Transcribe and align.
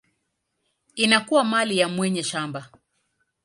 inakuwa 0.95 1.43
mali 1.43 1.77
ya 1.77 1.89
mwenye 1.89 2.23
shamba. 2.23 2.69